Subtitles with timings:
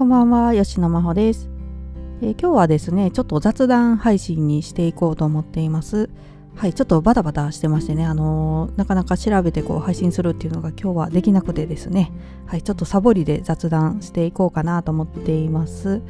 [0.00, 1.50] こんばんは、吉野真帆です、
[2.22, 6.08] えー、今日はですね、ちょっと雑談配信にしていこうと思っています。
[6.56, 12.12] はい、ちょっとバタバタしてましてね、あのー、なかなか調べてこう配信するっていうのが今日はできなくてですね、
[12.46, 16.00] はい、ちょっとサボりで雑談していこうかなと思っています。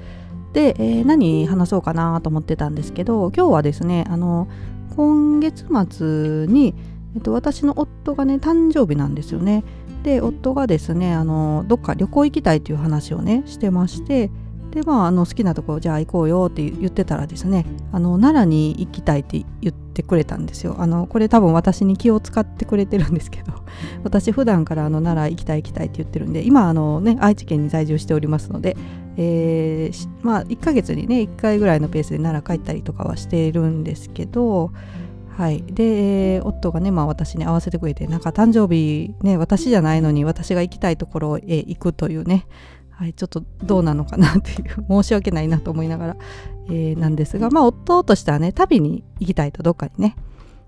[0.52, 4.46] で、えー、何話そうかなと思ってたんですけど、今日はですね、あの
[4.94, 6.76] 今月末に、
[7.14, 9.64] えっと、私の夫がね、誕生日なんですよね。
[10.02, 14.30] で夫がですねあのどっか旅行行きたいという話をねしてまして
[14.70, 23.52] でまああの好きなとこじゃあ行こうよって言ってたらですねあの奈良に行きたいって言ってくれたんですよあのこれ多分私に気を使ってくれてるんですけど
[24.04, 28.76] 私普段からあの奈良行きたい行きたいって言ってるんで今あのね愛知県に在住しておりますので、
[29.16, 34.70] えー、まあ1ヶ月にね1回ぐらいのペースで奈良帰ったりとかはしているんですけど
[35.40, 42.46] はい、でえー夫がね、まあ、私に会わせてくれてなんか誕生日ね私じゃないのに私が行きたいところへ行くというね、
[42.90, 46.16] はい、ちょっとどうなのかなっていう 申し訳ないなと思いながら、
[46.66, 50.14] えー、なんですが、まあ、夫としてはね旅に行きたいとどっかにね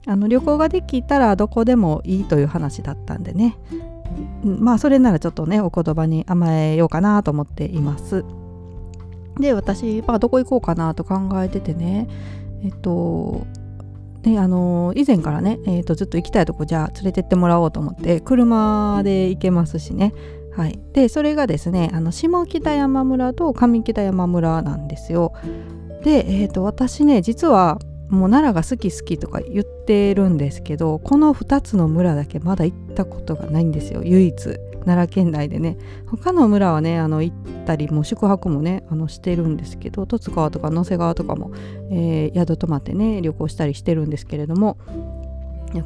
[0.06, 3.58] あの旅行ができたらどこでもいいという話だったんでね。
[4.42, 8.24] まあそれならちょっとねお言葉に甘えようかなと思っています。
[9.38, 12.08] で私、まあ、どこ行こうかなと考えててね
[12.62, 13.46] えっと
[14.22, 20.14] であの以前からね、えーと、ずっと行きたいとこじゃあ連れてってもらおうと思って車で行けますしね
[20.54, 25.32] はい、でそれがですねあの下北山村と上北山村なんですよ。
[26.04, 27.78] で、えーと、私ね実は
[28.10, 34.58] もう奈良が好き好きとか言ってるんですけどこの2つの村だけまだ行ったことがないんですよ唯一。
[34.84, 41.52] 奈良県内でね他の村はねあの行ったりも宿泊もねあのしてるんですけど十津川とか野瀬川とかも、
[41.90, 44.78] えー、宿泊まってね旅行したりしてるんですけれども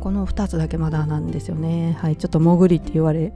[0.01, 1.97] この2つだけまだなんですよね。
[2.01, 3.33] はいちょっと潜りって言われ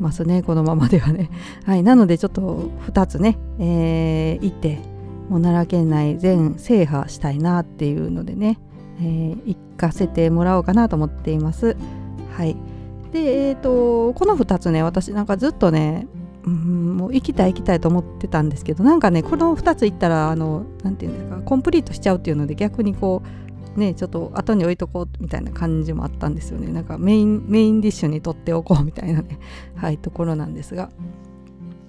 [0.00, 1.30] ますねこのままではね。
[1.64, 4.80] はいなのでちょっと2つね、えー、行って
[5.28, 8.58] もう奈良県内全制覇したいなっていうのでね、
[8.98, 11.76] えー、行かせてもらおうかなと思っています。
[12.36, 12.56] はい。
[13.14, 16.08] で、えーと、この2つね私なんかずっとね、
[16.44, 23.22] うん、もう行きたい行きたいと思ってたんですけどなんかねこの2つ行ったらあの何て言うんですかコンプリートしちゃうっていうので逆にこ
[23.76, 29.38] うねちょっと後に置いとこうみたいな感じもあったんですよねなんかメインメインディッシュにとっておこうみたいなね
[29.76, 30.90] はいところなんですが。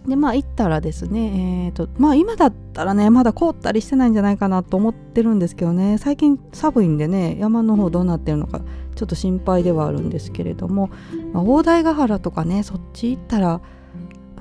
[0.08, 8.62] でまあ行ったらですねえーとまあ今だったらねまだ凍ったりしてないんじゃないかなと思ってるんですけどね最近寒いんでね山の方どうなってるのか
[8.96, 10.90] ちょっと心配ではあるんですけれども、
[11.34, 13.62] まあ、大台ヶ原とかねそっち行ったら、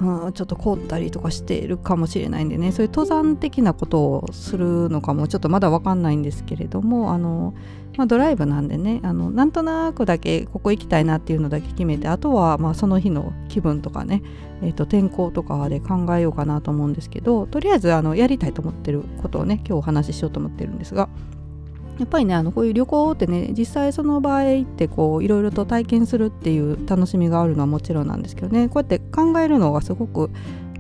[0.01, 7.55] うん、ちょっと凍ったりとかしているかもしれないんでねそういう登山的なことをするのかもちょっとまだ分かんないんですけれどもあの、
[7.97, 14.23] まあ、ドライブなんでねあのなんとなくだけここ行きたいなっていうのだけ決めてあとはまあその日の気分とかね、
[14.63, 21.09] えー、と天候とかで考えようかなと思うんですけどとりあえずあのやりたいと思ってることをね今日お話ししようと思ってるんですが。
[21.99, 30.31] やっぱりねあのこういう旅行ってね実際その場合ってこういろいろと体験するっていう楽しみがあるのはもちろんなんですけどねこうやって考えるのがすごく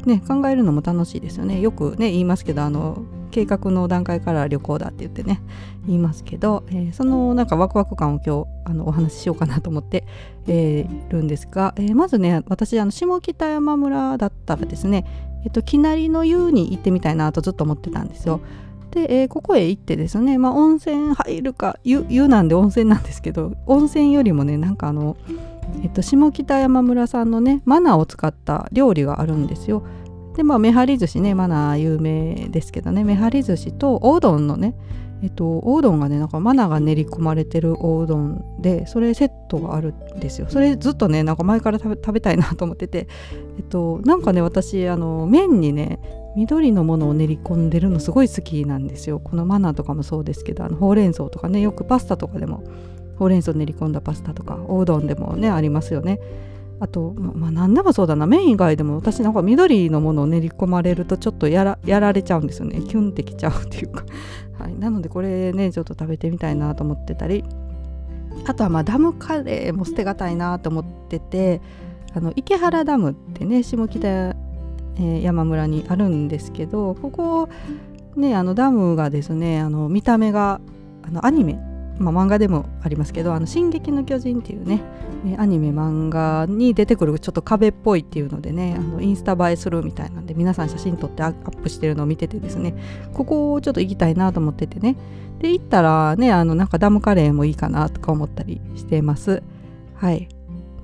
[0.06, 5.40] ね考えるのも楽しいですよねよくね言いますけどあの計画の段階から旅行だって言ってね
[5.86, 10.06] 言いますけど、えー、そのなんかワクワク感を今日あのお話ししようかなと思って、
[10.46, 15.04] えー、るんですが、えー、まずね私あの下北山村だったらですね
[15.44, 18.40] えっと、きなりの湯に行ってみたいなとずっと思ってたんですよ。
[18.94, 25.16] で、えー、ここへ行ってですね、まあ、温泉入るか湯湯なんで温泉なんですけど温泉よりもねなんかあの、
[25.82, 29.84] えっと、下北山村さんのねマナーを使った料理があるんですよ。
[30.36, 34.74] でまあめはり寿司ねマナー有名ですけどねめはり寿司とおうどんのね
[35.22, 43.08] えっと、おうどんがねなんかマナーが練り込まれてるおうどんでそれセットがあるんですよそれずっとねなんか前から食べ食べたいなと思ってて
[43.56, 45.98] えっとなんかね私あの麺にね
[46.36, 49.20] 緑のものを練り込んでるのすごい好きなんですよ。
[49.20, 52.64] このマナーとかもそうですけどあのほうれん草とかねよくパスタとかでも
[53.18, 56.20] ほうれん草練り込んだパスタとかおうどんでもねありますよね。
[56.80, 58.26] あとまあ何でもそうだな。
[58.26, 62.80] 麺以外でも私なんか緑のものを練り込まれるとちょっとやらやられちゃうんですよね。
[62.82, 64.04] キュンってきちゃうっていうか。
[64.58, 67.44] はい、なのでこれねちょっと食べてみたいなと思ってたり。
[68.46, 71.60] あとはまあダムカレーも捨てがたいなと思ってて
[72.12, 74.34] あの池原ダムってね下北
[74.98, 77.48] え、山村にあるんですけどここ
[78.16, 80.60] ねあのダムがですねあの見た目が
[81.02, 81.58] あのアニメ、
[81.98, 84.82] まあ、漫画でもありますけど「あの進撃の巨人」っていうね、
[85.26, 92.74] え、アニメ漫画に出てくるちょっと壁っぽいっていうのでねあのインスタ映えするみたいなんで皆さん写真撮ってアップしてるのを見ててですね
[93.12, 94.96] ここをちょっと行きたいなと思っててね
[95.40, 99.42] で行ったらねあのなんかダムカレーもいいかなとか思ったりしてます。
[99.96, 100.28] はい。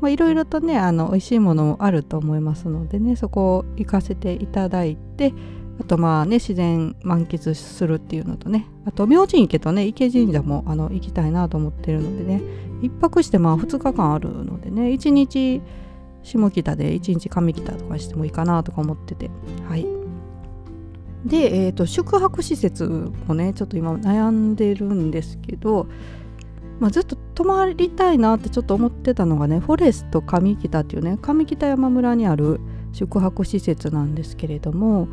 [0.08, 5.32] いろいろとねあの美味しいものもあると思いますのでねそこを行かせていただいて
[5.80, 12.42] あとまあね自然満喫するっていうのとねあと明神池とね池神社もあの行きたいなと思ってるのでね
[12.82, 15.62] 1泊してまあ2日間あるのでね1日
[16.22, 19.30] 下北で1日上北とかしてもいいかなとか思ってて
[19.68, 19.86] はい。
[21.24, 25.86] で、えーと、宿泊施設もねちょっと今悩んでるんですけど、
[26.80, 32.60] まあ、ずっと泊まりたいなってちょっと思ってたのがねフォレスト上北っていうね上北山村にある
[32.92, 35.06] 宿泊施設なんですけれども、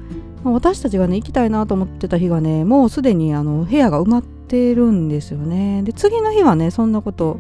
[0.44, 5.84] まあ、私たちがね行きたいなと思ってた日がねもうすでにあの部屋が埋まってるんですよね。
[5.84, 7.40] で次の日はねそんなこと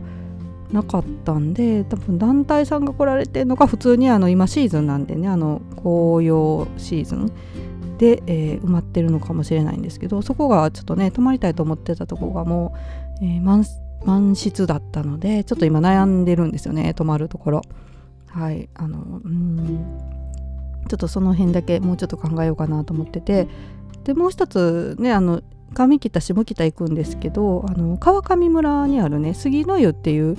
[0.71, 7.31] なかったんで多分団体さんが来られてるのか普通にあの今シーズンなんでねあの紅葉シーズン
[7.97, 12.75] で、えー、埋まってるのかもしれないんですけどそこがちょっとね泊まりたいと思ってたとこがも
[13.21, 13.63] う、えー、満
[14.05, 17.61] 満室だったのでちょっと今悩んでるんですよね泊まるところ。
[18.27, 19.85] はいあのうん。
[20.87, 23.47] ちょっとその辺だけもうちょっと考えようかなと思ってて。
[24.03, 25.41] でもう一つねあの
[25.73, 30.37] 上北下北行くんですけどあの川上村にあるね杉の湯っていう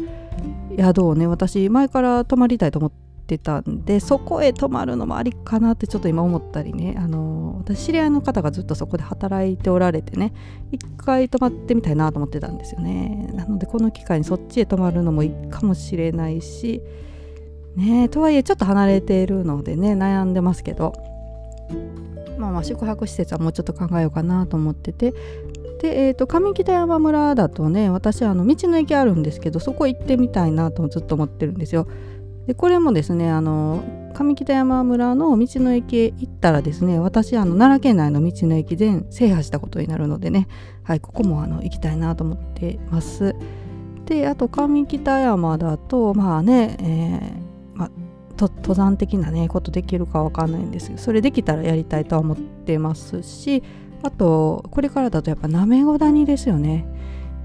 [0.79, 6.95] 宿をね私前から泊まりたいと思ってたんでそこへ泊まるのもありかなってちょっと今思ったりね。
[6.97, 10.33] あの私知り合いの方がずっとそこで働いておられてね
[10.71, 13.31] 一回泊まってみたいなと思ってたんですよね。
[13.35, 16.81] なのでこの機会にそっちへ泊まるのもいいかもしれないし
[17.77, 20.95] ねとはいえちょっと離れているのでね悩んでますけど。
[22.39, 25.13] まあまあ宿泊施設はもうちょっと考えようかなと思ってて。
[25.81, 31.87] で、えーと、上北山村だとね私あの道の駅あるんですけどそこ行ってみたいなとずっと思ってるんですよ。
[32.49, 33.85] でこれもですねあの
[34.15, 40.49] 上北山村の道の駅へ行ったらですね私あの奈良県内の道の駅全制覇したことになるのでね
[40.83, 43.37] はいここもあの行きたいなと思ってます。
[44.07, 47.91] であと上北山だとまあね、えーまあ、
[48.39, 53.63] 登山的なねことできるかわかんないんですけどそれできたらやりたいとは思ってますし
[54.03, 56.87] あとこれからだとやっぱなめご谷ですよね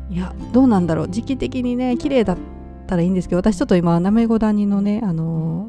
[0.10, 2.38] いやどうなんだろう時期的にね綺麗だっ
[2.94, 5.68] たらいいんですけど私ちょっと今なめご谷のねあの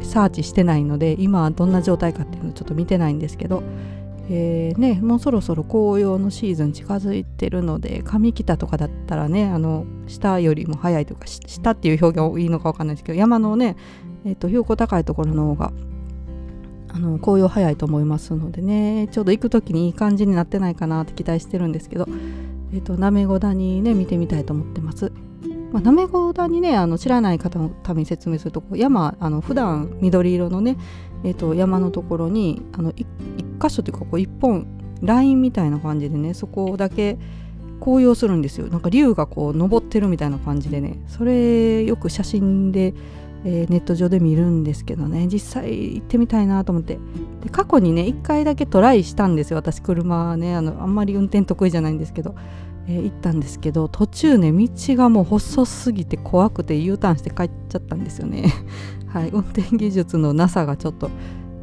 [0.00, 3.62] ー、サーチしてないので今どんな状態かっていうのをちょっと見てないんですけど
[4.28, 13.76] えーね、もうそろそろ紅葉のシーズン近づいてるので上北とかだったらねあの下よりも早いというか下っていう表現いいのか分かんないですけど山のね、
[14.24, 15.72] えーと、標高高いところの方が
[16.88, 22.06] あの紅葉早いと思いますのでねちょうど行く時にいい感じになってないかなって期待してるんですけど、
[22.72, 25.12] えーと、なめご谷ね見てみたいと思ってます。
[25.72, 30.76] まあ、なめご谷ねあの知らない方のために説明すると山あの普段緑色のね、
[31.24, 33.06] えーと、山のところにあの一
[33.60, 34.66] 箇所というかこう一本
[35.02, 37.18] ラインみたいな感じでねそこだけ
[37.80, 38.68] 紅葉するんですよ。
[38.68, 40.98] なんか竜がこう登ってるみたいな感じでね。
[41.08, 42.94] それよく写真で、
[43.44, 45.28] えー、ネット上で見るんですけどね。
[45.30, 46.98] 実際行ってみたいなと思って。
[47.42, 49.80] で過去にね1回だけトライしたんですよ私。
[49.80, 52.34] 車ねあのあんまり運転得意じゃないんですけど、
[52.88, 58.52] えー、行ったんですけど途中ね道がもう細すぎて怖くて U ターンして帰っちゃったんですよね
[59.08, 61.10] はい運転技術のなさがちょっと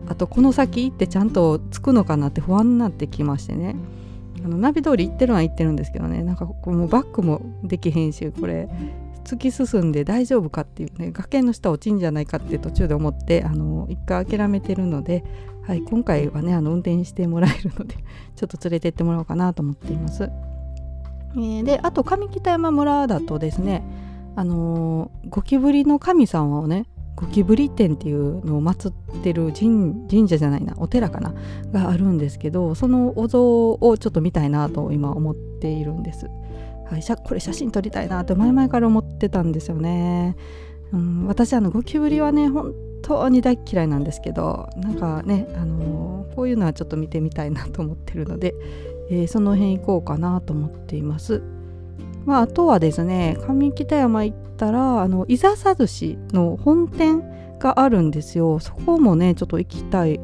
[0.07, 3.75] あとこの先行ってちゃんと着くのかなって不安になってきましてね
[4.43, 8.69] あのナビ通り行ってるのは行ってるんですけどねなんかこうもうバックもできへんしこれ
[9.23, 15.23] 突き進んで大丈夫かっていうね崖の下落ちんじゃないかって途中で思ってあの一回諦めてるので、
[15.65, 17.95] はい、今回はねあの運転してもらえるので
[18.35, 20.29] ちょっと連れてってもらおうかなと思っています。
[21.35, 23.83] えー、であと上北山村だとですね
[24.35, 26.85] あのー、ゴキブリの神様をね
[27.15, 31.33] ゴキブリ店っていうのを祀ってる神社じゃないなお寺かな
[31.71, 36.27] があるんですけどそのお像をちょっと見たいなと今思っているんです。
[36.85, 40.35] はい、これ写真撮りたいなって前々から思ってたんですよね。
[40.91, 48.53] うん、私あのゴキブリはね本当に大嫌いなんですけどなんかね、あのー、こういうのはちょっと見てみたいなと思ってるので、
[49.09, 51.41] えー、その辺行こうかなと思っています。
[52.25, 57.21] まあ、あとはですね上北山行ったらあの伊佐寿司の本店
[57.59, 58.59] があるんですよ。
[58.59, 60.19] そこもねちょっと行きたい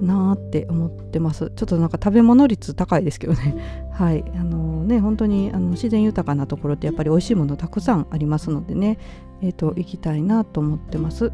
[0.00, 1.52] なって思ってます。
[1.56, 3.56] ちょっとなんか食べ物率高いですけどね。
[3.92, 4.24] はい。
[4.36, 8.98] あのね本当にあの自然豊かなところってやっぱり美味しいものたくさんありますのでね。
[9.42, 11.32] えっ、ー、と行きたいなと思ってます。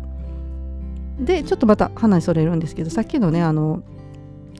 [1.21, 3.83] でちょっとまた話それるんですけどさっきのねあの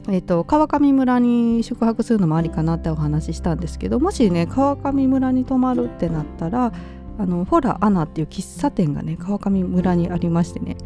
[0.09, 6.73] えーと、川上村に宿泊するのもありかなってお話ししたんですけどもしね川上村に泊まるってなったら
[7.19, 10.77] あのホラアナっていう喫茶店がね川上村にありましてね、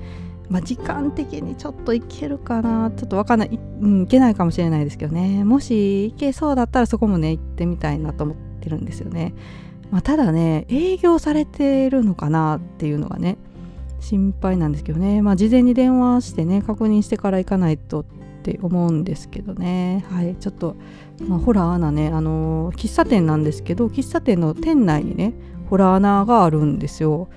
[0.48, 9.32] まあ、時間的にちょっと行けるかなちょっとわかんない、うん、行けないかもしれないですけどねもし行けそうだったらそこもね行ってみたいなと思ってるんですよね、
[9.90, 13.38] まあ、ただね営業されてるのかなっていうのがね
[14.00, 15.22] 心配なんですけどね。
[15.22, 18.04] まあ事前に電話してね確認してから行かないと
[18.50, 20.04] って思うんですけどね。
[20.10, 20.36] はい。
[20.36, 20.76] ちょっと、
[21.26, 25.32] まあ、ホラー穴ねあのー、喫茶店なんですけど喫茶店の店内にね
[25.70, 27.28] ホラー穴があるんですよ。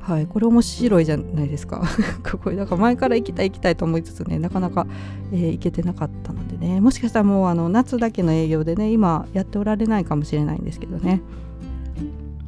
[0.00, 1.82] はい、これ面白いじゃないですか。
[2.42, 4.86] これだか前から行きたい行きたいと思いつつねなかなか、
[5.32, 6.80] えー、行けてなかったのでね。
[6.80, 11.22] もしかしたらもうあの夏だけの営業でね今やっておられないかもしれないんですけどね。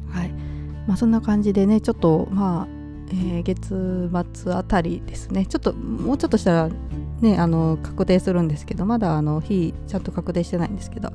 [0.09, 0.33] はい。
[0.87, 2.67] まあ、そんな感じでねちょっとまあ、
[3.09, 5.45] えー、月末あたりですね。
[5.45, 6.69] ちょっともうちょっとしたら
[7.21, 11.11] ねあの確定するんですけどまだあの日ちゃんと確定してないんですけど、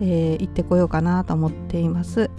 [0.00, 2.30] えー、行ってこようかなと思っています。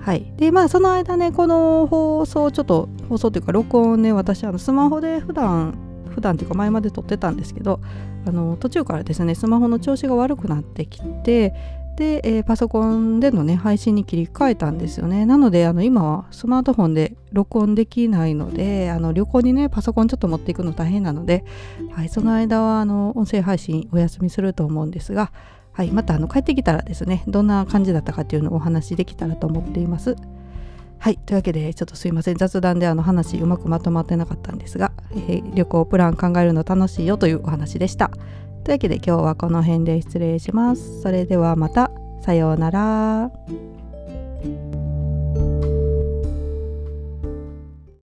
[0.00, 5.74] はい、でまあその間ねこの放送ちょっと放送というか録音ね私あのスマホで普段
[6.10, 7.80] 普段というか前まで撮ってたんですけど
[8.26, 11.54] あの途中からですねスマホの調子が悪くなってきて
[11.96, 21.44] で、えー、パソコンでのね配信に切り替えたんですよねなのであの今はスマートフォンで録音できないのであの旅行にねパソコンちょっと持っていくの大変なので、
[21.92, 25.32] はい、その間はあの音声配信お休みすると思うんですが
[25.72, 30.16] はい、またあの帰ってきたらですねどんな感じだったかっていうのをお話しできたらと思っています。
[30.98, 38.10] はいというわけでちょっとすいません雑談であの話うまくまとまってなかったんですが、えー、旅行プラン考えるの楽しいよというお話でした。
[38.64, 41.00] というわけで今日はこの辺で失礼します。
[41.02, 41.90] それではまた
[42.22, 43.79] さようなら。